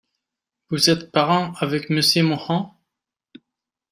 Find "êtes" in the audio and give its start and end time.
0.89-1.11